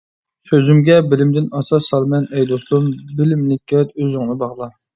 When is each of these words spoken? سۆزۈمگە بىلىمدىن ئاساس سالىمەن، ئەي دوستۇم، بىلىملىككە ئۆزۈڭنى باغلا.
سۆزۈمگە 0.51 0.95
بىلىمدىن 1.11 1.49
ئاساس 1.59 1.91
سالىمەن، 1.93 2.27
ئەي 2.33 2.49
دوستۇم، 2.55 2.89
بىلىملىككە 3.21 3.87
ئۆزۈڭنى 3.87 4.43
باغلا. 4.45 4.73